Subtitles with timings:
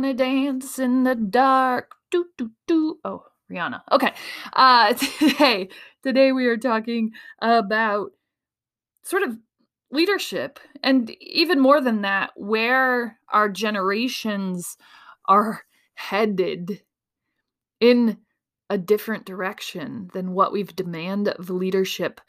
[0.00, 1.92] wanna dance in the dark.
[2.10, 2.98] Do do do.
[3.04, 3.82] Oh, Rihanna.
[3.92, 4.14] Okay.
[4.54, 5.68] Uh today
[6.02, 8.12] today we are talking about
[9.02, 9.36] sort of
[9.90, 14.78] leadership and even more than that where our generations
[15.28, 15.62] are
[15.94, 16.82] headed
[17.80, 18.16] in
[18.70, 22.20] a different direction than what we've demanded of leadership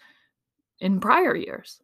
[0.79, 1.79] in prior years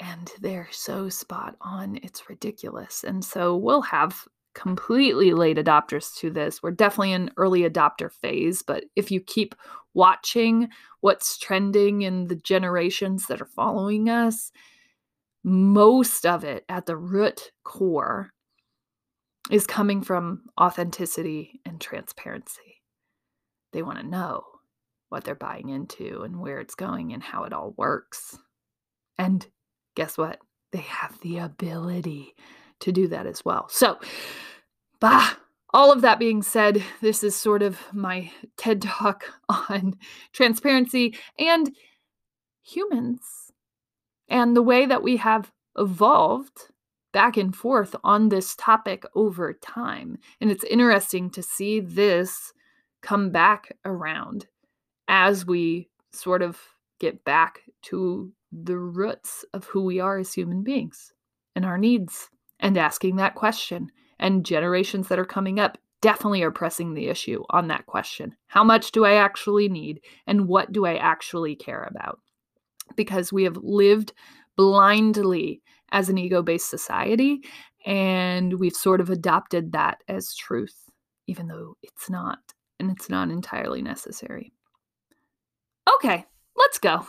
[0.00, 1.98] and they're so spot on.
[2.02, 3.04] It's ridiculous.
[3.04, 4.26] And so we'll have
[4.58, 6.62] completely late adopters to this.
[6.62, 9.54] We're definitely in early adopter phase, but if you keep
[9.94, 10.68] watching
[11.00, 14.50] what's trending in the generations that are following us,
[15.44, 18.30] most of it at the root core
[19.48, 22.82] is coming from authenticity and transparency.
[23.72, 24.42] They want to know
[25.08, 28.36] what they're buying into and where it's going and how it all works.
[29.16, 29.46] And
[29.94, 30.40] guess what?
[30.72, 32.34] They have the ability
[32.80, 33.68] to do that as well.
[33.68, 33.98] So,
[35.00, 35.34] bah,
[35.72, 39.96] all of that being said, this is sort of my TED talk on
[40.32, 41.74] transparency and
[42.62, 43.52] humans
[44.28, 46.68] and the way that we have evolved
[47.12, 50.18] back and forth on this topic over time.
[50.40, 52.52] And it's interesting to see this
[53.00, 54.46] come back around
[55.06, 56.58] as we sort of
[57.00, 61.12] get back to the roots of who we are as human beings
[61.54, 62.28] and our needs
[62.60, 63.90] and asking that question.
[64.18, 68.34] And generations that are coming up definitely are pressing the issue on that question.
[68.46, 70.00] How much do I actually need?
[70.26, 72.20] And what do I actually care about?
[72.96, 74.12] Because we have lived
[74.56, 77.40] blindly as an ego based society,
[77.86, 80.76] and we've sort of adopted that as truth,
[81.26, 82.38] even though it's not,
[82.78, 84.52] and it's not entirely necessary.
[85.96, 86.24] Okay,
[86.56, 87.06] let's go.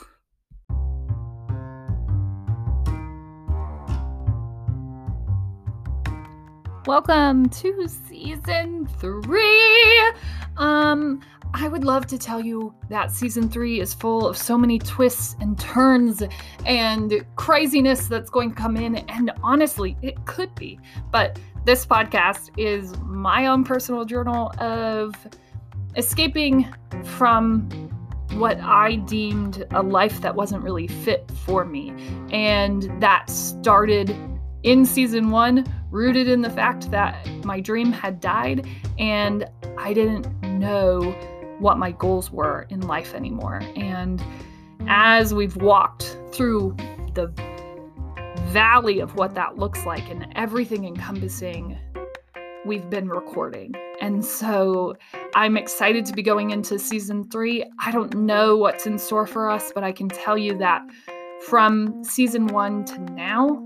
[6.90, 10.12] Welcome to season three.
[10.58, 11.22] Um,
[11.54, 15.36] I would love to tell you that season three is full of so many twists
[15.40, 16.24] and turns
[16.66, 18.96] and craziness that's going to come in.
[19.08, 20.80] And honestly, it could be.
[21.12, 25.14] But this podcast is my own personal journal of
[25.96, 26.74] escaping
[27.04, 27.70] from
[28.34, 31.94] what I deemed a life that wasn't really fit for me.
[32.32, 34.10] And that started
[34.64, 40.28] in season one, rooted in the fact that my dream had died and I didn't
[40.44, 41.12] know
[41.60, 43.62] what my goals were in life anymore.
[43.76, 44.24] And
[44.88, 46.76] as we've walked through
[47.14, 47.32] the
[48.48, 51.78] valley of what that looks like and everything encompassing,
[52.66, 53.74] we've been recording.
[54.02, 54.96] And so
[55.36, 57.66] I'm excited to be going into season three.
[57.80, 60.82] I don't know what's in store for us, but I can tell you that
[61.46, 63.66] from season one to now,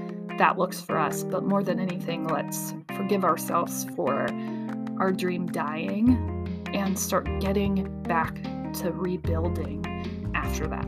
[0.41, 1.23] that looks for us.
[1.23, 4.25] But more than anything, let's forgive ourselves for
[4.99, 8.43] our dream dying and start getting back
[8.79, 9.85] to rebuilding
[10.33, 10.87] after that.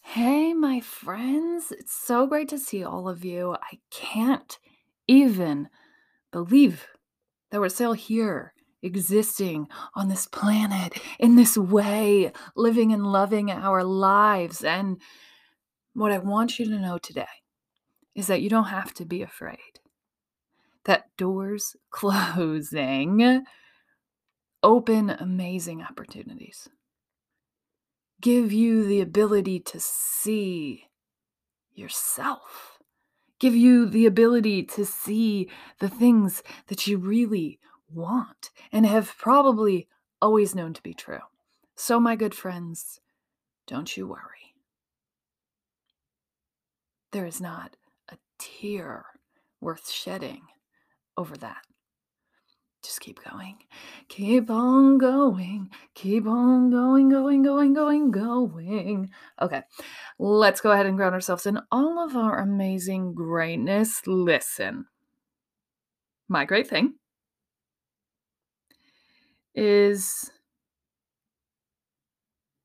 [0.00, 3.56] Hey, my friends, it's so great to see all of you.
[3.62, 4.58] I can't
[5.06, 5.68] even
[6.30, 6.86] believe
[7.50, 13.84] that we're still here existing on this planet in this way, living and loving our
[13.84, 14.64] lives.
[14.64, 15.00] And
[15.94, 17.26] what I want you to know today
[18.14, 19.80] is that you don't have to be afraid.
[20.84, 23.44] That doors closing
[24.62, 26.68] open amazing opportunities,
[28.20, 30.84] give you the ability to see
[31.74, 32.78] yourself,
[33.40, 35.50] give you the ability to see
[35.80, 37.58] the things that you really
[37.94, 39.88] want and have probably
[40.20, 41.20] always known to be true.
[41.76, 43.00] So, my good friends,
[43.66, 44.54] don't you worry.
[47.12, 47.76] There is not
[48.10, 49.06] a tear
[49.60, 50.42] worth shedding
[51.16, 51.64] over that.
[52.82, 53.58] Just keep going.
[54.08, 55.70] Keep on going.
[55.94, 59.10] Keep on going, going, going, going, going.
[59.40, 59.62] Okay,
[60.18, 64.02] let's go ahead and ground ourselves in all of our amazing greatness.
[64.06, 64.86] Listen,
[66.28, 66.94] my great thing
[69.54, 70.30] is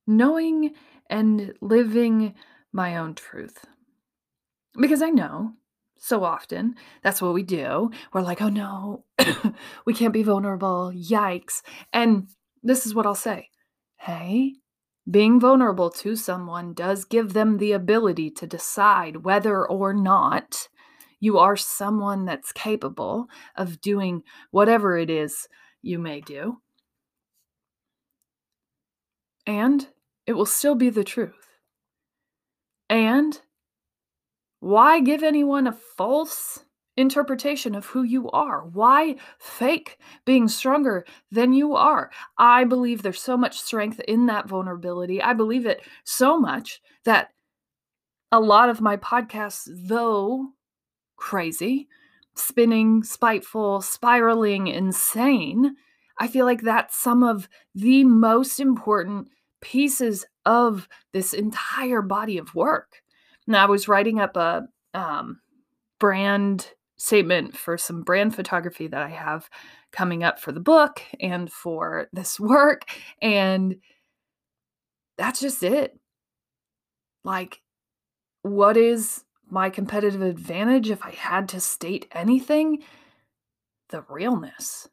[0.06, 0.74] knowing
[1.10, 2.34] and living
[2.72, 3.66] my own truth.
[4.80, 5.54] Because I know
[5.98, 7.92] so often that's what we do.
[8.14, 9.06] We're like, oh no,
[9.86, 10.92] we can't be vulnerable.
[10.96, 11.62] Yikes.
[11.92, 12.28] And
[12.64, 13.50] this is what I'll say
[14.00, 14.54] hey,
[15.10, 20.68] being vulnerable to someone does give them the ability to decide whether or not
[21.20, 25.48] you are someone that's capable of doing whatever it is
[25.82, 26.62] you may do.
[29.48, 29.88] And
[30.28, 31.48] it will still be the truth.
[32.90, 33.40] And
[34.60, 36.66] why give anyone a false
[36.98, 38.66] interpretation of who you are?
[38.66, 42.12] Why fake being stronger than you are?
[42.38, 45.22] I believe there's so much strength in that vulnerability.
[45.22, 47.30] I believe it so much that
[48.32, 50.48] a lot of my podcasts, though
[51.16, 51.88] crazy,
[52.36, 55.76] spinning, spiteful, spiraling, insane,
[56.20, 59.30] I feel like that's some of the most important
[59.62, 63.02] pieces of this entire body of work.
[63.46, 65.40] And I was writing up a um,
[66.00, 69.50] brand statement for some brand photography that I have
[69.92, 72.84] coming up for the book and for this work.
[73.22, 73.78] And
[75.18, 75.98] that's just it.
[77.24, 77.62] Like,
[78.42, 82.84] what is my competitive advantage if I had to state anything?
[83.90, 84.88] The realness.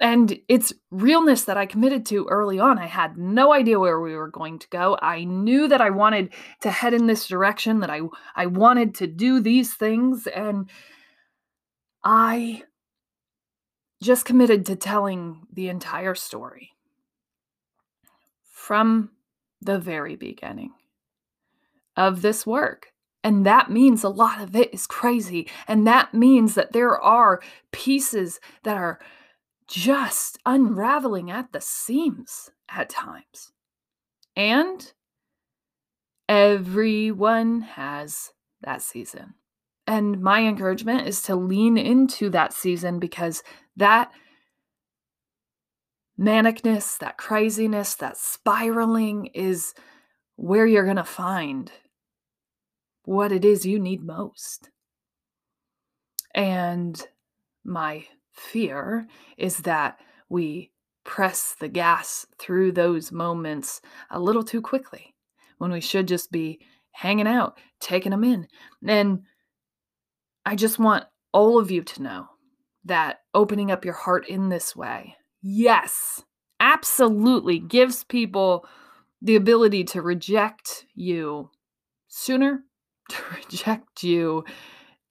[0.00, 2.78] And it's realness that I committed to early on.
[2.78, 4.96] I had no idea where we were going to go.
[5.02, 8.02] I knew that I wanted to head in this direction, that I
[8.36, 10.70] I wanted to do these things and
[12.04, 12.62] I
[14.00, 16.70] just committed to telling the entire story
[18.44, 19.10] from
[19.60, 20.72] the very beginning
[21.96, 22.92] of this work.
[23.24, 25.50] And that means a lot of it is crazy.
[25.66, 27.40] And that means that there are
[27.72, 29.00] pieces that are
[29.68, 33.52] just unraveling at the seams at times.
[34.34, 34.92] And
[36.28, 38.32] everyone has
[38.62, 39.34] that season.
[39.86, 43.42] And my encouragement is to lean into that season because
[43.76, 44.10] that
[46.18, 49.74] manicness, that craziness, that spiraling is
[50.36, 51.72] where you're going to find
[53.04, 54.70] what it is you need most.
[56.34, 57.02] And
[57.64, 58.04] my
[58.38, 59.06] fear
[59.36, 59.98] is that
[60.28, 60.70] we
[61.04, 63.80] press the gas through those moments
[64.10, 65.14] a little too quickly
[65.58, 66.60] when we should just be
[66.92, 68.46] hanging out, taking them in.
[68.86, 69.22] And
[70.44, 72.26] I just want all of you to know
[72.84, 76.22] that opening up your heart in this way, yes,
[76.60, 78.66] absolutely gives people
[79.22, 81.50] the ability to reject you
[82.08, 82.64] sooner,
[83.10, 84.44] to reject you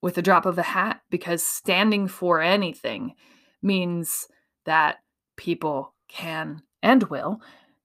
[0.02, 3.14] with a drop of a hat because standing for anything
[3.62, 4.28] means
[4.66, 4.98] that
[5.36, 7.42] people can and will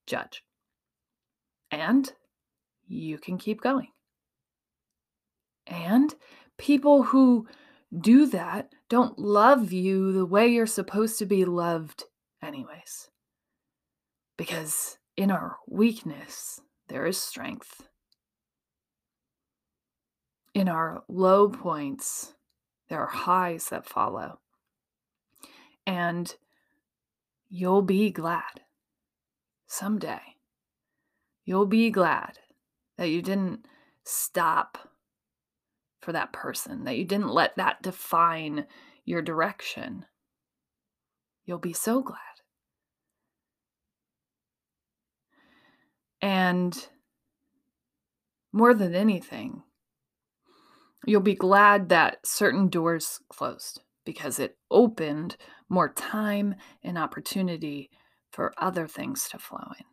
[0.07, 0.43] judge.
[1.71, 2.13] And
[2.87, 3.89] you can keep going.
[5.67, 6.15] And
[6.59, 7.47] people who
[7.99, 12.05] do that don't love you the way you're supposed to be loved,
[12.43, 13.09] anyways.
[14.37, 17.89] Because in our weakness, there is strength
[20.55, 22.35] in our low points,
[22.89, 24.41] there are highs that follow.
[25.87, 26.35] And
[27.49, 28.61] you'll be glad
[29.67, 30.21] someday.
[31.45, 32.39] You'll be glad
[32.99, 33.67] that you didn't
[34.05, 34.91] stop
[36.01, 38.67] for that person, that you didn't let that define
[39.05, 40.05] your direction.
[41.45, 42.19] You'll be so glad.
[46.21, 46.89] And
[48.53, 49.63] more than anything,
[51.07, 55.37] You'll be glad that certain doors closed because it opened
[55.69, 57.91] more time and opportunity
[58.31, 59.85] for other things to flow in.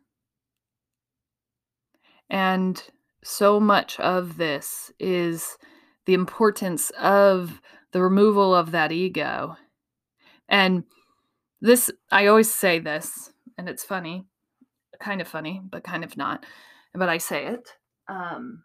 [2.28, 2.82] And
[3.24, 5.58] so much of this is
[6.06, 7.60] the importance of
[7.92, 9.56] the removal of that ego.
[10.48, 10.84] And
[11.60, 14.26] this, I always say this, and it's funny,
[15.00, 16.46] kind of funny, but kind of not,
[16.94, 17.74] but I say it.
[18.08, 18.64] Um,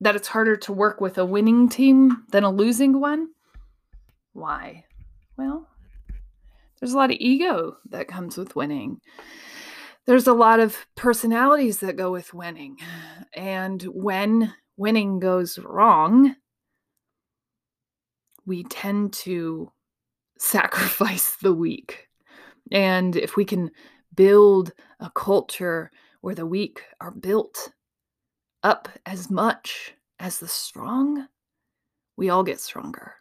[0.00, 3.28] that it's harder to work with a winning team than a losing one.
[4.32, 4.84] Why?
[5.36, 5.68] Well,
[6.78, 9.00] there's a lot of ego that comes with winning.
[10.06, 12.76] There's a lot of personalities that go with winning.
[13.34, 16.36] And when winning goes wrong,
[18.46, 19.72] we tend to
[20.38, 22.08] sacrifice the weak.
[22.70, 23.70] And if we can
[24.14, 25.90] build a culture
[26.20, 27.70] where the weak are built
[28.68, 31.26] up as much as the strong,
[32.18, 33.14] we all get stronger.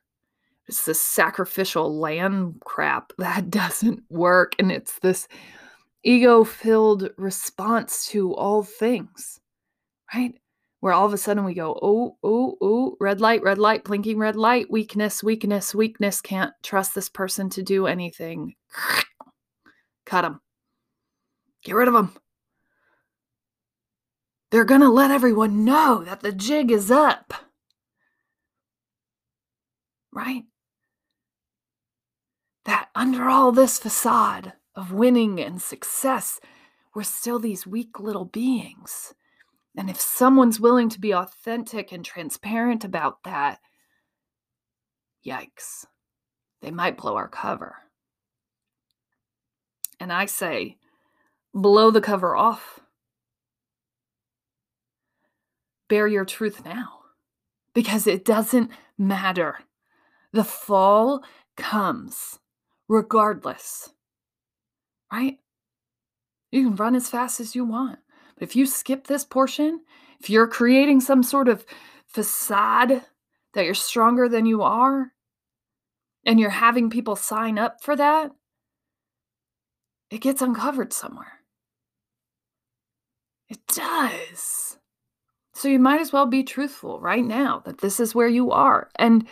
[0.67, 4.53] It's this sacrificial lamb crap that doesn't work.
[4.59, 5.27] And it's this
[6.03, 9.39] ego filled response to all things,
[10.13, 10.33] right?
[10.81, 14.19] Where all of a sudden we go, oh, oh, oh, red light, red light, blinking
[14.19, 18.53] red light, weakness, weakness, weakness, can't trust this person to do anything.
[20.05, 20.41] Cut them.
[21.63, 22.13] Get rid of them.
[24.49, 27.33] They're going to let everyone know that the jig is up.
[30.13, 30.45] Right?
[32.65, 36.39] That under all this facade of winning and success,
[36.95, 39.13] we're still these weak little beings.
[39.75, 43.59] And if someone's willing to be authentic and transparent about that,
[45.25, 45.85] yikes,
[46.61, 47.75] they might blow our cover.
[49.99, 50.77] And I say,
[51.53, 52.79] blow the cover off
[55.87, 56.99] bear your truth now
[57.73, 59.59] because it doesn't matter.
[60.33, 61.23] The fall
[61.55, 62.39] comes
[62.87, 63.89] regardless,
[65.11, 65.37] right?
[66.51, 67.99] You can run as fast as you want.
[68.35, 69.81] But if you skip this portion,
[70.19, 71.65] if you're creating some sort of
[72.05, 73.03] facade
[73.53, 75.11] that you're stronger than you are,
[76.25, 78.31] and you're having people sign up for that,
[80.11, 81.39] it gets uncovered somewhere.
[83.49, 84.77] It does.
[85.57, 88.91] So you might as well be truthful right now that this is where you are.
[88.99, 89.27] And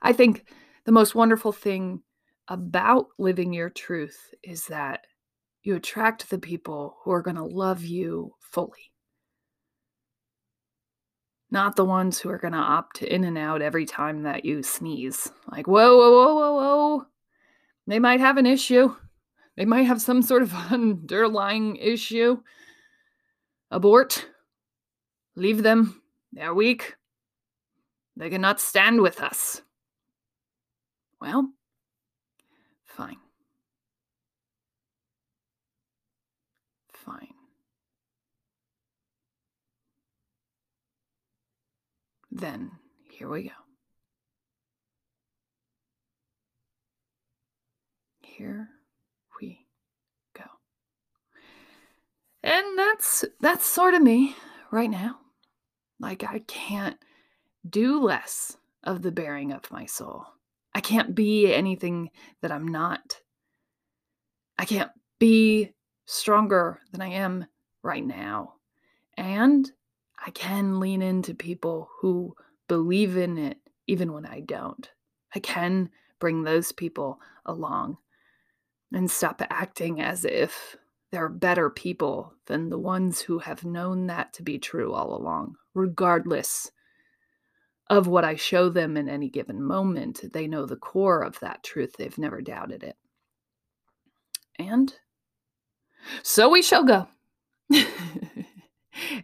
[0.00, 0.46] I think
[0.86, 2.00] the most wonderful thing
[2.48, 5.00] about living your truth is that
[5.64, 8.90] you attract the people who are going to love you fully.
[11.50, 14.62] Not the ones who are going to opt in and out every time that you
[14.62, 15.30] sneeze.
[15.52, 17.06] Like, whoa, whoa, whoa, whoa, whoa.
[17.86, 18.96] They might have an issue.
[19.58, 22.38] They might have some sort of underlying issue.
[23.70, 24.26] Abort
[25.36, 26.02] Leave them.
[26.32, 26.96] They're weak.
[28.16, 29.60] They cannot stand with us.
[31.20, 31.50] Well,
[32.86, 33.18] fine.
[36.92, 37.28] Fine.
[42.30, 42.70] Then,
[43.10, 43.50] here we go.
[48.22, 48.68] Here
[49.40, 49.66] we
[50.34, 50.44] go.
[52.42, 54.36] And that's that's sort of me
[54.70, 55.18] right now.
[55.98, 56.98] Like, I can't
[57.68, 60.26] do less of the bearing of my soul.
[60.74, 62.10] I can't be anything
[62.42, 63.20] that I'm not.
[64.58, 65.72] I can't be
[66.04, 67.46] stronger than I am
[67.82, 68.54] right now.
[69.16, 69.70] And
[70.24, 72.34] I can lean into people who
[72.68, 74.88] believe in it even when I don't.
[75.34, 77.98] I can bring those people along
[78.92, 80.76] and stop acting as if
[81.12, 85.56] they're better people than the ones who have known that to be true all along
[85.74, 86.70] regardless
[87.88, 90.32] of what I show them in any given moment.
[90.32, 92.96] They know the core of that truth, they've never doubted it.
[94.58, 94.92] And
[96.22, 97.06] so we shall go.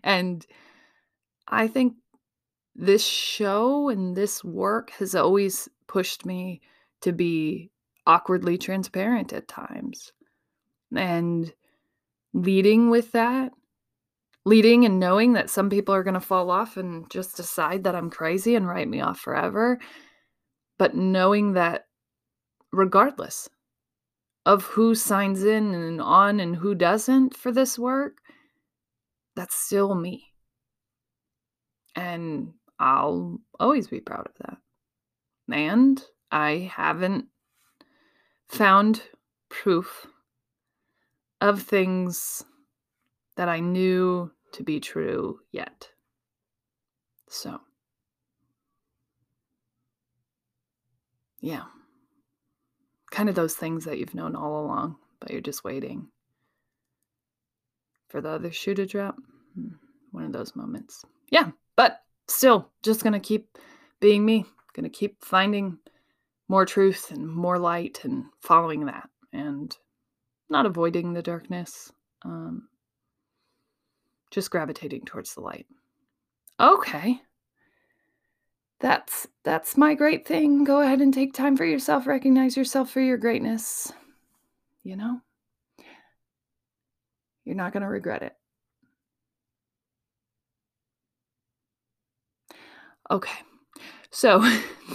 [0.04, 0.46] and
[1.48, 1.94] I think
[2.74, 6.60] this show and this work has always pushed me
[7.00, 7.70] to be
[8.06, 10.12] awkwardly transparent at times.
[10.94, 11.52] And
[12.34, 13.52] leading with that
[14.44, 17.94] leading and knowing that some people are going to fall off and just decide that
[17.94, 19.78] I'm crazy and write me off forever.
[20.78, 21.86] But knowing that
[22.72, 23.48] regardless
[24.44, 28.18] of who signs in and on and who doesn't for this work,
[29.36, 30.24] that's still me.
[31.94, 34.56] And I'll always be proud of that.
[35.54, 37.26] And I haven't
[38.48, 39.02] found
[39.50, 40.06] proof
[41.42, 42.44] of things
[43.36, 45.88] that I knew to be true yet.
[47.28, 47.60] So,
[51.40, 51.64] yeah.
[53.10, 56.06] Kind of those things that you've known all along, but you're just waiting
[58.08, 59.16] for the other shoe to drop.
[59.56, 59.74] Hmm,
[60.12, 61.04] one of those moments.
[61.30, 63.58] Yeah, but still, just going to keep
[63.98, 65.78] being me, going to keep finding
[66.48, 69.76] more truth and more light and following that and
[70.52, 71.92] not avoiding the darkness.
[72.24, 72.68] Um,
[74.30, 75.66] just gravitating towards the light.
[76.60, 77.20] Okay.
[78.78, 80.64] That's that's my great thing.
[80.64, 83.92] Go ahead and take time for yourself, recognize yourself for your greatness.
[84.84, 85.20] You know?
[87.44, 88.34] You're not going to regret it.
[93.10, 93.38] Okay.
[94.10, 94.44] So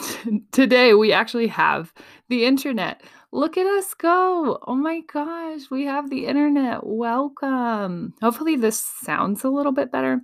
[0.51, 1.93] today we actually have
[2.29, 3.01] the internet.
[3.37, 4.57] Look at us go.
[4.65, 6.79] Oh my gosh, we have the internet.
[6.83, 8.15] Welcome.
[8.19, 10.21] Hopefully, this sounds a little bit better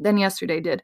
[0.00, 0.82] than yesterday did.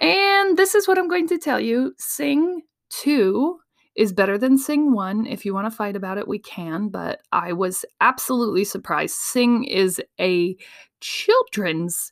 [0.00, 3.60] And this is what I'm going to tell you Sing 2
[3.94, 5.24] is better than Sing 1.
[5.26, 9.14] If you want to fight about it, we can, but I was absolutely surprised.
[9.14, 10.56] Sing is a
[11.00, 12.10] children's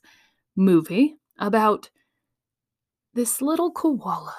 [0.55, 1.89] movie about
[3.15, 4.33] this little koala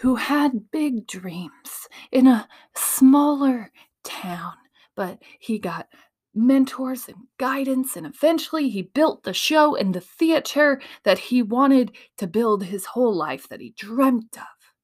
[0.00, 3.70] who had big dreams in a smaller
[4.02, 4.54] town,
[4.96, 5.88] but he got
[6.34, 11.92] mentors and guidance, and eventually he built the show and the theater that he wanted
[12.16, 14.74] to build his whole life that he dreamt of.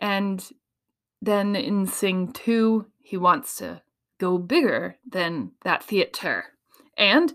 [0.00, 0.46] And
[1.22, 3.82] then in Sing 2, he wants to
[4.18, 6.44] go bigger than that theater.
[6.96, 7.32] And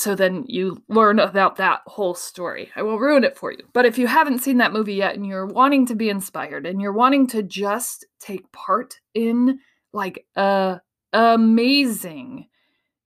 [0.00, 2.70] so then you learn about that whole story.
[2.74, 3.68] I will ruin it for you.
[3.74, 6.80] But if you haven't seen that movie yet and you're wanting to be inspired and
[6.80, 9.58] you're wanting to just take part in
[9.92, 10.80] like a
[11.12, 12.46] amazing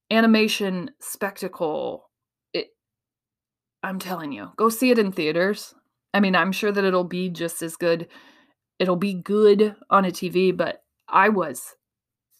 [0.08, 2.08] animation spectacle,
[2.52, 2.68] it,
[3.82, 5.74] I'm telling you, go see it in theaters.
[6.12, 8.06] I mean, I'm sure that it'll be just as good.
[8.78, 11.74] It'll be good on a TV, but I was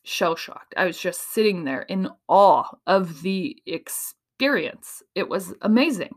[0.04, 0.74] shell shocked.
[0.76, 5.02] I was just sitting there in awe of the experience experience.
[5.14, 6.14] It was amazing.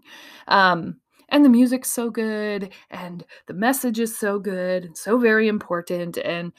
[0.48, 0.98] Um,
[1.30, 6.18] and the music's so good, and the message is so good, and so very important,
[6.18, 6.54] and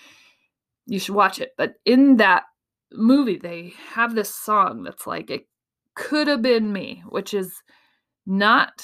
[0.86, 1.52] you should watch it.
[1.56, 2.44] But in that
[2.92, 5.46] movie, they have this song that's like, it
[5.94, 7.62] could have been me, which is
[8.26, 8.82] not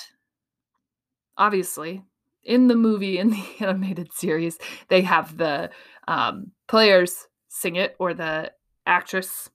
[1.36, 2.02] obviously
[2.42, 5.70] in the movie, in the animated series, they have the
[6.08, 8.50] um, players sing it or the
[8.86, 9.50] actress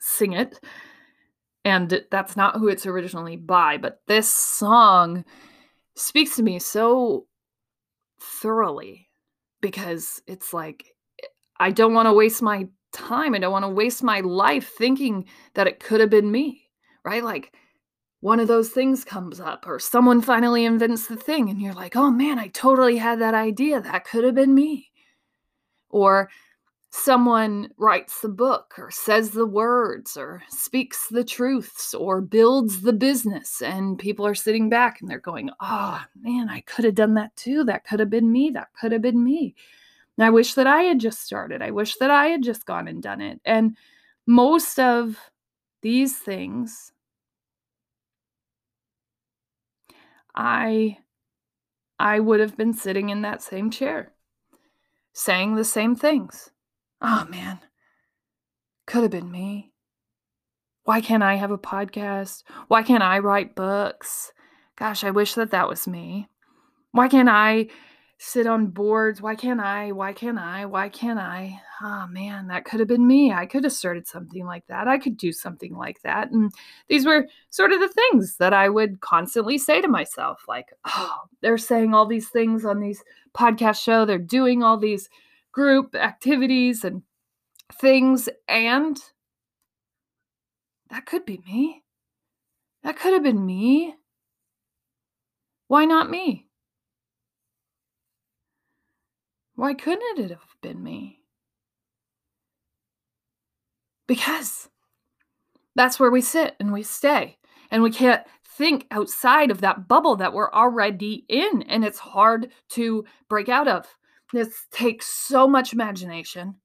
[0.00, 0.58] sing it
[1.64, 5.24] and that's not who it's originally by but this song
[5.94, 7.26] speaks to me so
[8.20, 9.08] thoroughly
[9.60, 10.94] because it's like
[11.58, 13.34] i don't want to waste my time.
[13.34, 16.62] I don't want to waste my life thinking that it could have been me
[17.04, 17.22] right?
[17.22, 17.52] Like
[18.20, 21.94] one of those things comes up or someone finally invents the thing and you're like
[21.96, 23.80] oh man i totally had that idea.
[23.80, 24.90] That could have been me.
[25.90, 26.30] Or
[26.96, 32.92] someone writes the book or says the words or speaks the truths or builds the
[32.92, 37.14] business and people are sitting back and they're going oh man i could have done
[37.14, 37.64] that too.
[37.64, 38.50] That could have been me.
[38.50, 39.56] That could have been me.
[40.16, 41.62] And i wish that i had just started.
[41.62, 43.40] I wish that i had just gone and done it.
[43.44, 43.76] And
[44.26, 45.18] most of
[45.82, 46.92] these things
[50.36, 50.96] i
[51.98, 54.12] i would have been sitting in that same chair
[55.12, 56.50] saying the same things
[57.06, 57.58] Oh man,
[58.86, 59.74] could have been me.
[60.84, 62.44] Why can't I have a podcast?
[62.68, 64.32] Why can't I write books?
[64.76, 66.28] Gosh, I wish that that was me.
[66.92, 67.68] Why can't I
[68.16, 69.20] sit on boards?
[69.20, 69.92] Why can't I?
[69.92, 70.64] Why can't I?
[70.64, 71.60] Why can't I?
[71.82, 73.34] Oh man, that could have been me.
[73.34, 74.88] I could have started something like that.
[74.88, 76.30] I could do something like that.
[76.30, 76.52] And
[76.88, 81.24] these were sort of the things that I would constantly say to myself like, oh,
[81.42, 83.04] they're saying all these things on these
[83.36, 84.06] podcast show.
[84.06, 85.10] They're doing all these
[85.54, 87.02] group activities and
[87.72, 88.28] things.
[88.48, 88.98] And
[90.90, 91.84] that could be me.
[92.82, 93.94] That could have been me.
[95.68, 96.48] Why not me?
[99.54, 101.20] Why couldn't it have been me?
[104.06, 104.68] Because
[105.76, 107.38] that's where we sit and we stay.
[107.70, 111.62] And we can't think outside of that bubble that we're already in.
[111.62, 113.86] And it's hard to break out of.
[114.32, 116.56] This takes so much imagination.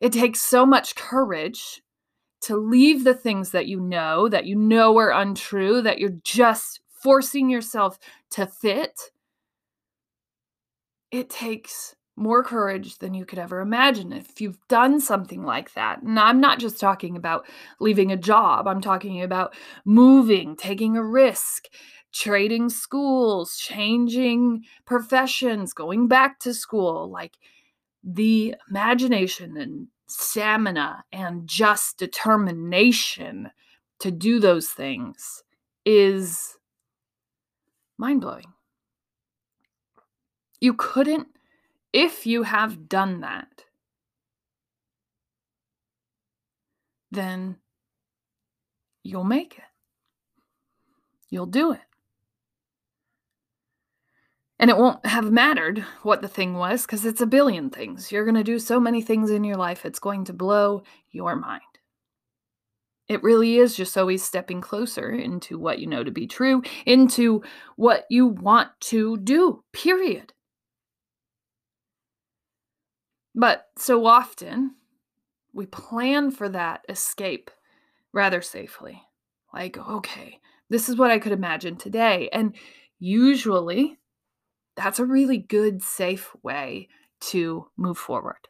[0.00, 1.82] It takes so much courage
[2.42, 6.80] to leave the things that you know, that you know are untrue, that you're just
[7.02, 7.98] forcing yourself
[8.30, 8.98] to fit.
[11.10, 16.02] It takes more courage than you could ever imagine if you've done something like that.
[16.02, 17.46] And I'm not just talking about
[17.80, 21.66] leaving a job, I'm talking about moving, taking a risk,
[22.12, 27.36] trading schools, changing professions, going back to school, like
[28.02, 33.50] the imagination and stamina and just determination
[34.00, 35.44] to do those things
[35.84, 36.56] is
[37.98, 38.52] mind blowing.
[40.60, 41.28] You couldn't,
[41.92, 43.64] if you have done that,
[47.10, 47.56] then
[49.02, 49.64] you'll make it.
[51.30, 51.80] You'll do it.
[54.60, 58.12] And it won't have mattered what the thing was because it's a billion things.
[58.12, 61.34] You're going to do so many things in your life, it's going to blow your
[61.34, 61.62] mind.
[63.08, 67.42] It really is just always stepping closer into what you know to be true, into
[67.76, 70.34] what you want to do, period.
[73.34, 74.74] But so often,
[75.54, 77.50] we plan for that escape
[78.12, 79.02] rather safely.
[79.54, 82.28] Like, okay, this is what I could imagine today.
[82.30, 82.54] And
[82.98, 83.96] usually,
[84.80, 86.88] that's a really good, safe way
[87.20, 88.48] to move forward.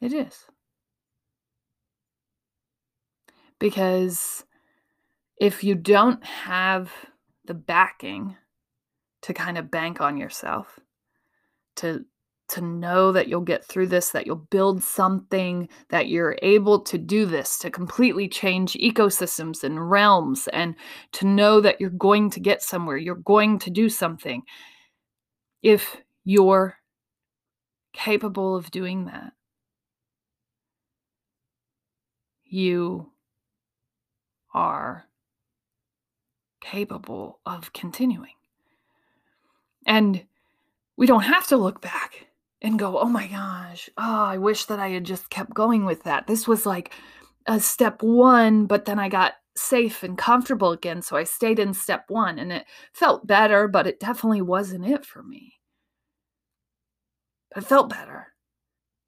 [0.00, 0.46] It is.
[3.60, 4.44] Because
[5.40, 6.90] if you don't have
[7.44, 8.36] the backing
[9.22, 10.80] to kind of bank on yourself,
[11.76, 12.04] to
[12.54, 16.98] to know that you'll get through this, that you'll build something, that you're able to
[16.98, 20.74] do this, to completely change ecosystems and realms, and
[21.12, 24.42] to know that you're going to get somewhere, you're going to do something.
[25.62, 26.76] If you're
[27.92, 29.32] capable of doing that,
[32.44, 33.10] you
[34.52, 35.06] are
[36.60, 38.34] capable of continuing.
[39.86, 40.24] And
[40.96, 42.28] we don't have to look back
[42.64, 46.02] and go, oh my gosh, oh, I wish that I had just kept going with
[46.04, 46.26] that.
[46.26, 46.94] This was like
[47.46, 51.02] a step one, but then I got safe and comfortable again.
[51.02, 55.04] So I stayed in step one and it felt better, but it definitely wasn't it
[55.04, 55.60] for me.
[57.54, 58.28] But It felt better.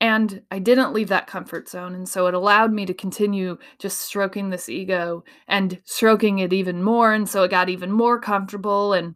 [0.02, 1.94] And I didn't leave that comfort zone.
[1.94, 6.82] And so it allowed me to continue just stroking this ego and stroking it even
[6.82, 7.14] more.
[7.14, 8.92] And so it got even more comfortable.
[8.92, 9.14] And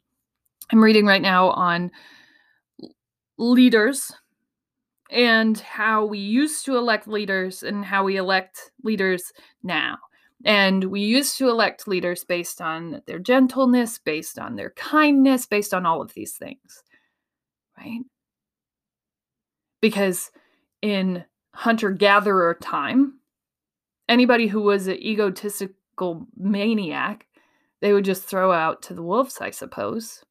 [0.72, 1.90] I'm reading right now on
[3.36, 4.10] leaders
[5.10, 9.98] and how we used to elect leaders and how we elect leaders now.
[10.44, 15.74] And we used to elect leaders based on their gentleness, based on their kindness, based
[15.74, 16.82] on all of these things,
[17.76, 18.00] right?
[19.82, 20.30] Because
[20.80, 23.18] in hunter gatherer time,
[24.08, 27.26] anybody who was an egotistical maniac,
[27.82, 30.24] they would just throw out to the wolves, I suppose.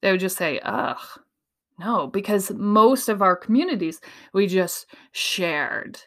[0.00, 0.98] They would just say, ugh,
[1.84, 4.00] no, because most of our communities,
[4.32, 5.98] we just shared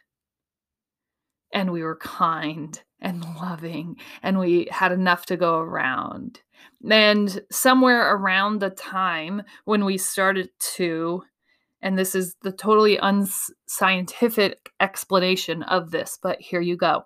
[1.53, 6.41] and we were kind and loving and we had enough to go around.
[6.89, 11.23] And somewhere around the time when we started to
[11.81, 17.03] and this is the totally unscientific explanation of this, but here you go.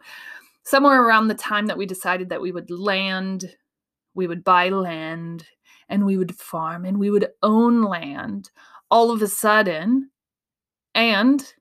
[0.64, 3.54] Somewhere around the time that we decided that we would land,
[4.14, 5.46] we would buy land,
[5.90, 8.52] and we would farm and we would own land,
[8.90, 10.10] all of a sudden,
[10.96, 11.54] and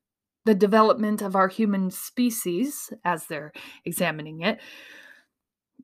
[0.44, 3.52] the development of our human species as they're
[3.84, 4.58] examining it,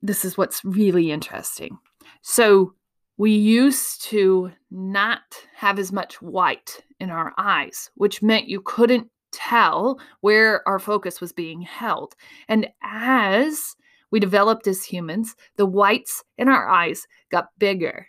[0.01, 1.77] this is what's really interesting.
[2.21, 2.73] So,
[3.17, 5.21] we used to not
[5.55, 11.21] have as much white in our eyes, which meant you couldn't tell where our focus
[11.21, 12.15] was being held.
[12.49, 13.75] And as
[14.11, 18.07] we developed as humans, the whites in our eyes got bigger.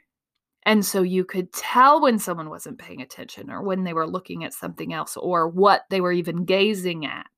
[0.66, 4.42] And so you could tell when someone wasn't paying attention or when they were looking
[4.42, 7.30] at something else or what they were even gazing at.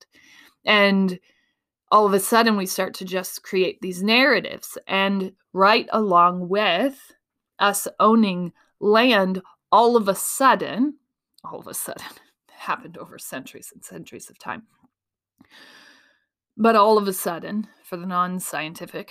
[0.65, 1.21] And
[1.91, 4.79] all of a sudden, we start to just create these narratives.
[4.87, 6.99] And right along with
[7.59, 10.95] us owning land, all of a sudden,
[11.45, 12.07] all of a sudden,
[12.51, 14.63] happened over centuries and centuries of time.
[16.57, 19.11] But all of a sudden, for the non scientific,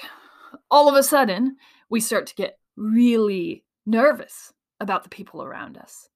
[0.72, 6.10] all of a sudden, we start to get really nervous about the people around us.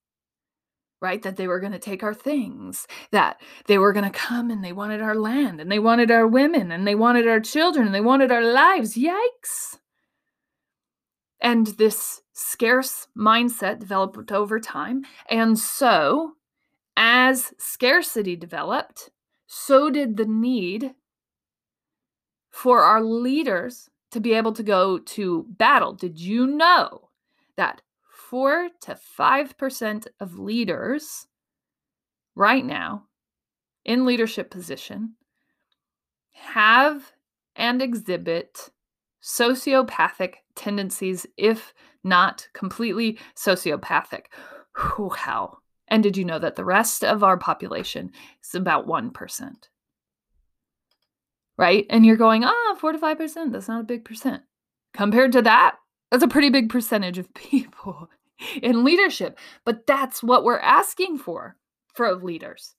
[1.02, 1.24] Right?
[1.24, 4.64] That they were going to take our things, that they were going to come and
[4.64, 7.96] they wanted our land and they wanted our women and they wanted our children and
[7.96, 8.96] they wanted our lives.
[8.96, 9.80] Yikes.
[11.42, 15.04] And this scarce mindset developed over time.
[15.28, 16.34] And so,
[16.96, 19.10] as scarcity developed,
[19.48, 20.94] so did the need
[22.52, 25.94] for our leaders to be able to go to battle.
[25.94, 27.10] Did you know
[27.58, 27.82] that
[28.30, 31.28] 4 to 5% of leaders
[32.36, 33.06] right now
[33.84, 35.16] in leadership position
[36.32, 37.12] have
[37.56, 38.70] and exhibit
[39.22, 44.26] sociopathic tendencies, if not completely sociopathic.
[44.98, 45.58] Wow.
[45.88, 48.12] And did you know that the rest of our population
[48.44, 49.52] is about 1%?
[51.58, 51.86] Right?
[51.90, 53.52] And you're going, ah, oh, 4 to 5%.
[53.52, 54.44] That's not a big percent.
[54.94, 55.76] Compared to that,
[56.12, 58.10] that's a pretty big percentage of people
[58.62, 59.40] in leadership.
[59.66, 61.56] But that's what we're asking for
[61.94, 62.76] for leaders.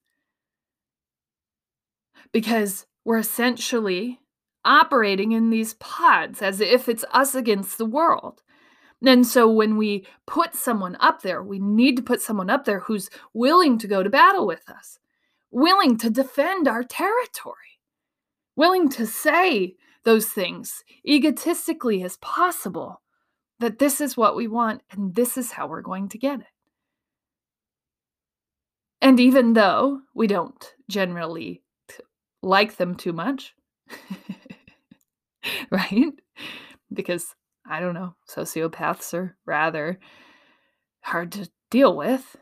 [2.32, 4.20] Because we're essentially
[4.64, 8.42] operating in these pods as if it's us against the world.
[9.04, 12.80] And so when we put someone up there, we need to put someone up there
[12.80, 14.98] who's willing to go to battle with us.
[15.52, 17.78] willing to defend our territory,
[18.56, 23.01] willing to say those things egotistically as possible
[23.62, 26.46] that this is what we want and this is how we're going to get it.
[29.00, 31.62] And even though we don't generally
[32.42, 33.54] like them too much,
[35.70, 36.12] right?
[36.92, 40.00] Because I don't know, sociopaths are rather
[41.02, 42.36] hard to deal with.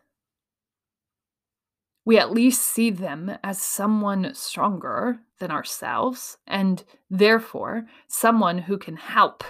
[2.06, 8.96] We at least see them as someone stronger than ourselves, and therefore someone who can
[8.96, 9.44] help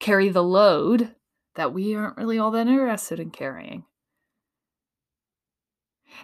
[0.00, 1.14] carry the load
[1.54, 3.84] that we aren't really all that interested in carrying.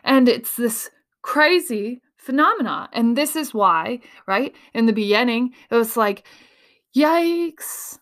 [0.04, 0.90] And it's this
[1.22, 2.88] crazy phenomena.
[2.92, 4.54] And this is why, right?
[4.74, 6.26] In the beginning, it was like,
[6.96, 7.98] yikes.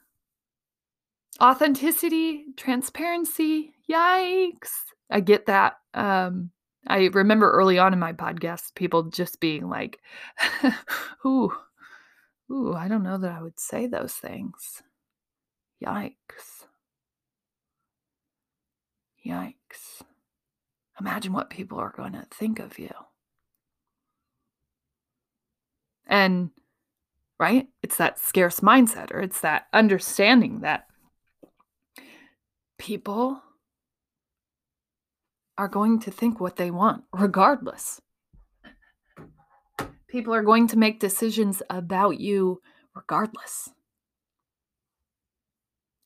[1.40, 4.72] Authenticity, transparency, yikes.
[5.10, 5.76] I get that.
[5.94, 6.50] Um,
[6.86, 9.98] I remember early on in my podcast, people just being like,
[11.26, 11.52] ooh,
[12.50, 14.82] ooh, I don't know that I would say those things.
[15.84, 16.66] Yikes.
[19.26, 20.02] Yikes.
[21.00, 22.90] Imagine what people are going to think of you.
[26.06, 26.50] And,
[27.38, 27.68] right?
[27.82, 30.86] It's that scarce mindset, or it's that understanding that
[32.78, 33.42] people
[35.56, 38.00] are going to think what they want, regardless.
[40.08, 42.60] People are going to make decisions about you
[42.94, 43.70] regardless.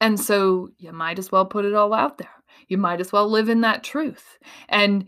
[0.05, 2.29] And so you might as well put it all out there.
[2.69, 4.39] You might as well live in that truth.
[4.69, 5.07] And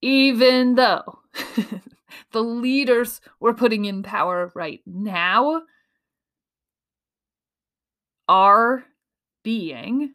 [0.00, 1.18] even though
[2.30, 5.62] the leaders we're putting in power right now
[8.28, 8.84] are
[9.42, 10.14] being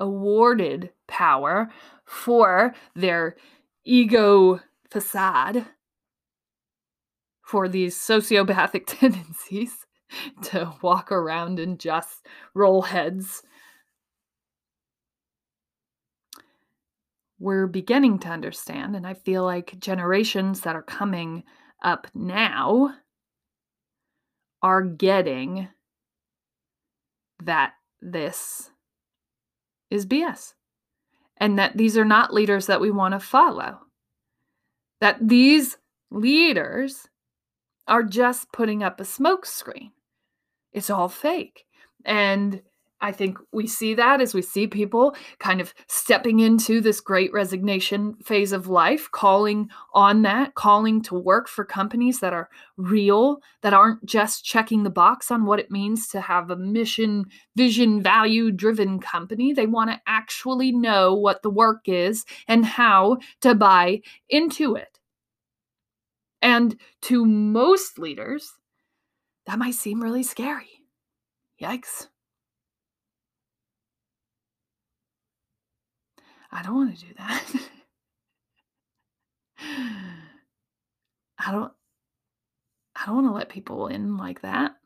[0.00, 1.70] awarded power
[2.04, 3.36] for their
[3.84, 5.64] ego facade,
[7.40, 9.85] for these sociopathic tendencies
[10.42, 13.42] to walk around and just roll heads.
[17.38, 21.44] We're beginning to understand, and I feel like generations that are coming
[21.82, 22.94] up now
[24.62, 25.68] are getting
[27.42, 28.70] that this
[29.90, 30.54] is BS
[31.36, 33.80] and that these are not leaders that we want to follow.
[35.00, 35.76] That these
[36.10, 37.08] leaders
[37.86, 39.90] are just putting up a smokescreen.
[40.76, 41.64] It's all fake.
[42.04, 42.62] And
[43.00, 47.32] I think we see that as we see people kind of stepping into this great
[47.32, 53.38] resignation phase of life, calling on that, calling to work for companies that are real,
[53.62, 57.24] that aren't just checking the box on what it means to have a mission,
[57.56, 59.54] vision, value driven company.
[59.54, 64.98] They want to actually know what the work is and how to buy into it.
[66.42, 68.52] And to most leaders,
[69.46, 70.82] that might seem really scary.
[71.60, 72.08] Yikes.
[76.52, 77.44] I don't want to do that.
[81.38, 81.72] I don't
[82.96, 84.76] I don't want to let people in like that.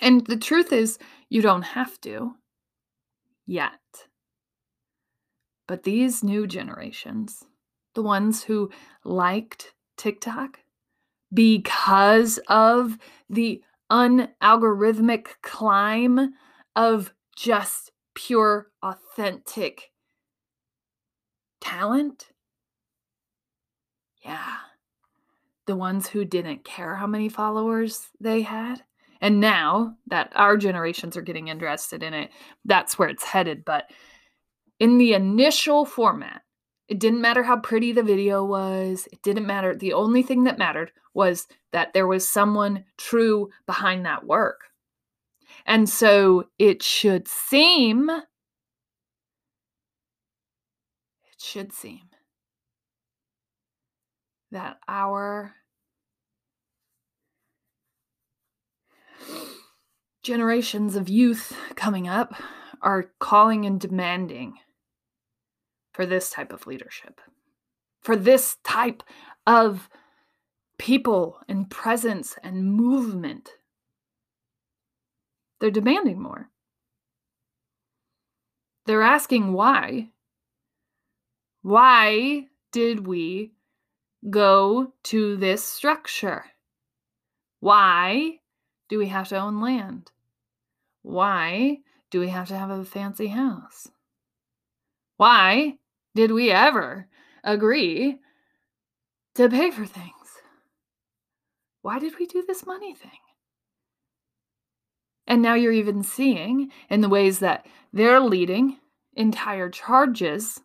[0.00, 0.98] And the truth is,
[1.28, 2.34] you don't have to
[3.46, 3.80] yet.
[5.68, 7.44] But these new generations,
[7.94, 8.70] the ones who
[9.04, 10.59] liked TikTok
[11.32, 16.34] because of the unalgorithmic climb
[16.76, 19.90] of just pure, authentic
[21.60, 22.28] talent?
[24.24, 24.56] Yeah.
[25.66, 28.82] The ones who didn't care how many followers they had.
[29.20, 32.30] And now that our generations are getting interested in it,
[32.64, 33.64] that's where it's headed.
[33.64, 33.90] But
[34.78, 36.42] in the initial format,
[36.90, 39.08] it didn't matter how pretty the video was.
[39.12, 39.76] It didn't matter.
[39.76, 44.62] The only thing that mattered was that there was someone true behind that work.
[45.64, 48.24] And so it should seem it
[51.38, 52.08] should seem
[54.50, 55.54] that our
[60.24, 62.34] generations of youth coming up
[62.82, 64.58] are calling and demanding
[65.92, 67.20] for this type of leadership,
[68.00, 69.02] for this type
[69.46, 69.88] of
[70.78, 73.50] people and presence and movement.
[75.60, 76.48] They're demanding more.
[78.86, 80.10] They're asking why
[81.62, 83.52] why did we
[84.28, 86.44] go to this structure?
[87.60, 88.40] Why
[88.88, 90.10] do we have to own land?
[91.02, 93.88] Why do we have to have a fancy house?
[95.18, 95.78] Why
[96.14, 97.08] did we ever
[97.44, 98.18] agree
[99.34, 100.14] to pay for things.
[101.82, 103.10] Why did we do this money thing?
[105.26, 108.78] And now you're even seeing in the ways that they're leading
[109.14, 110.60] entire charges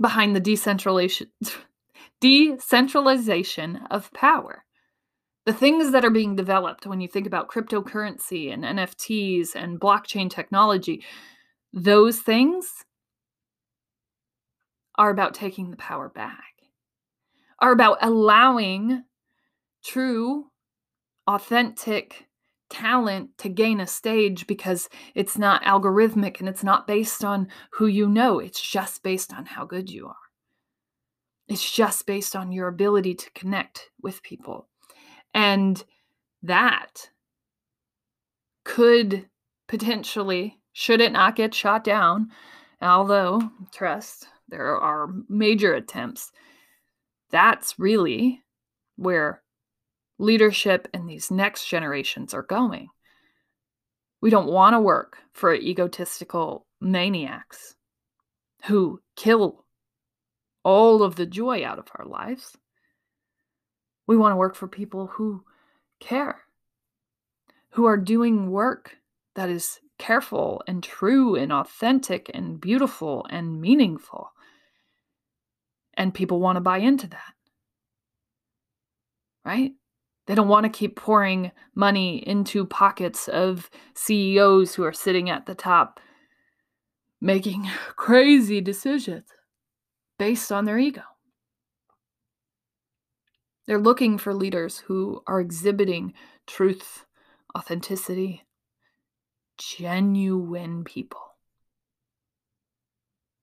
[0.00, 1.28] behind the decentralization
[2.20, 4.64] decentralization of power.
[5.46, 10.28] The things that are being developed when you think about cryptocurrency and NFTs and blockchain
[10.28, 11.04] technology,
[11.72, 12.84] those things
[14.98, 16.52] are about taking the power back,
[17.60, 19.04] are about allowing
[19.84, 20.46] true,
[21.26, 22.26] authentic
[22.68, 27.86] talent to gain a stage because it's not algorithmic and it's not based on who
[27.86, 28.40] you know.
[28.40, 30.14] It's just based on how good you are.
[31.46, 34.68] It's just based on your ability to connect with people.
[35.32, 35.82] And
[36.42, 37.10] that
[38.64, 39.28] could
[39.66, 42.28] potentially, should it not get shot down,
[42.82, 46.32] although, trust, there are major attempts,
[47.30, 48.42] that's really
[48.96, 49.42] where
[50.18, 52.88] leadership and these next generations are going.
[54.20, 57.76] We don't want to work for egotistical maniacs
[58.66, 59.64] who kill
[60.64, 62.56] all of the joy out of our lives.
[64.06, 65.44] We want to work for people who
[66.00, 66.40] care,
[67.70, 68.96] who are doing work
[69.34, 74.32] that is careful and true and authentic and beautiful and meaningful.
[75.98, 77.34] And people want to buy into that.
[79.44, 79.72] Right?
[80.26, 85.44] They don't want to keep pouring money into pockets of CEOs who are sitting at
[85.44, 86.00] the top
[87.20, 89.24] making crazy decisions
[90.18, 91.02] based on their ego.
[93.66, 96.14] They're looking for leaders who are exhibiting
[96.46, 97.04] truth,
[97.56, 98.44] authenticity,
[99.58, 101.27] genuine people.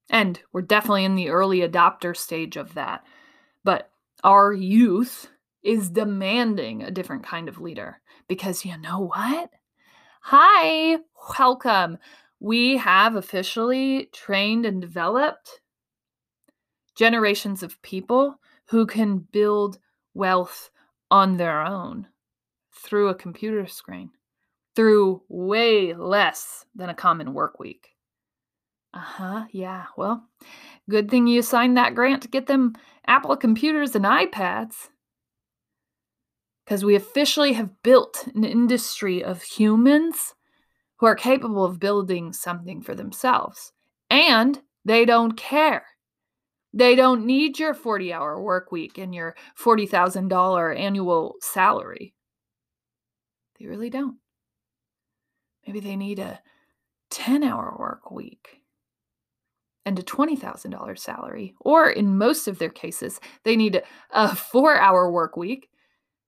[0.10, 3.04] And we're definitely in the early adopter stage of that.
[3.64, 3.90] But
[4.24, 5.30] our youth
[5.64, 9.50] is demanding a different kind of leader because you know what?
[10.22, 11.00] Hi,
[11.38, 11.98] welcome.
[12.40, 15.62] We have officially trained and developed
[16.96, 19.80] generations of people who can build
[20.14, 20.70] wealth
[21.12, 22.08] on their own
[22.72, 24.12] through a computer screen,
[24.76, 27.95] through way less than a common work week.
[28.96, 29.88] Uh huh, yeah.
[29.98, 30.26] Well,
[30.90, 34.90] good thing you signed that grant to get them Apple computers and iPads
[36.64, 40.34] because we officially have built an industry of humans
[40.98, 43.74] who are capable of building something for themselves.
[44.10, 45.86] And they don't care.
[46.74, 52.14] They don't need your 40 hour work week and your $40,000 annual salary.
[53.60, 54.18] They really don't.
[55.68, 56.40] Maybe they need a
[57.10, 58.62] 10 hour work week
[59.86, 61.54] and a $20,000 salary.
[61.60, 65.70] Or in most of their cases, they need a four hour work week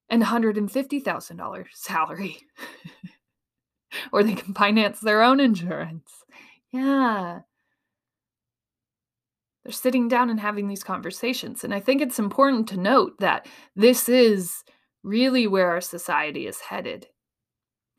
[0.10, 2.38] and $150,000 salary.
[4.12, 6.12] or they can finance their own insurance.
[6.72, 7.40] Yeah.
[9.64, 11.64] They're sitting down and having these conversations.
[11.64, 14.64] And I think it's important to note that this is
[15.04, 17.08] really where our society is headed.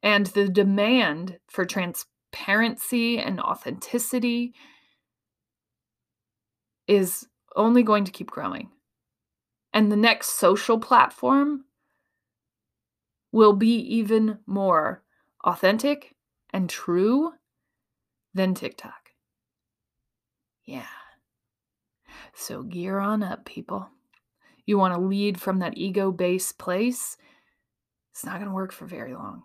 [0.03, 4.55] And the demand for transparency and authenticity
[6.89, 8.71] is only going to keep growing.
[9.73, 11.67] And the next social platform
[13.31, 15.03] will be even more
[15.45, 16.17] authentic
[16.51, 17.33] and true
[18.35, 19.11] than TikTok.
[20.65, 20.87] Yeah.
[22.35, 23.89] So gear on up, people.
[24.65, 27.17] You want to lead from that ego based place?
[28.13, 29.43] It's not going to work for very long.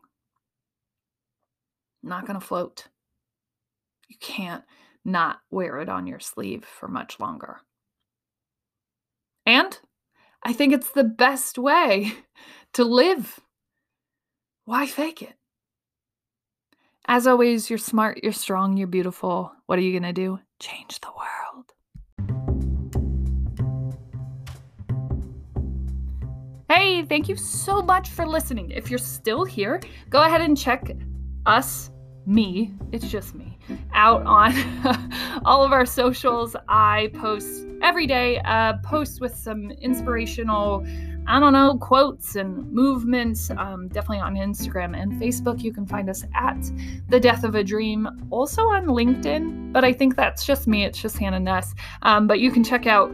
[2.01, 2.88] Not going to float.
[4.08, 4.63] You can't
[5.06, 7.62] not wear it on your sleeve for much longer.
[9.46, 9.78] And
[10.44, 12.13] I think it's the best way
[12.74, 13.39] to live
[14.66, 15.36] why fake it?
[17.06, 19.52] As always, you're smart, you're strong, you're beautiful.
[19.66, 20.39] What are you going to do?
[20.60, 21.74] Change the world.
[26.70, 28.72] Hey, thank you so much for listening.
[28.72, 30.95] If you're still here, go ahead and check
[31.45, 31.91] us,
[32.26, 33.53] me, it's just me,
[33.93, 34.53] out on
[35.45, 36.55] all of our socials.
[36.68, 40.86] I post every day, uh, post with some inspirational
[41.26, 45.64] I don't know, quotes and movements, um, definitely on Instagram and Facebook.
[45.64, 46.57] You can find us at
[47.07, 50.84] The Death of a Dream, also on LinkedIn, but I think that's just me.
[50.84, 51.74] It's just Hannah Nuss.
[52.01, 53.14] Um, but you can check out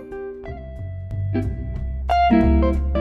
[1.33, 3.00] Thank you.